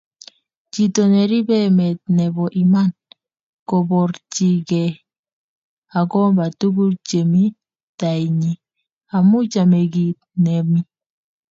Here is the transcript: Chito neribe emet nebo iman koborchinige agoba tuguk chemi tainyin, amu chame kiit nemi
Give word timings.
Chito 0.71 1.01
neribe 1.13 1.55
emet 1.67 1.99
nebo 2.17 2.43
iman 2.63 2.89
koborchinige 3.69 4.83
agoba 5.99 6.45
tuguk 6.59 6.93
chemi 7.07 7.43
tainyin, 7.99 8.59
amu 9.15 9.37
chame 9.51 9.79
kiit 9.93 10.19
nemi 10.43 10.79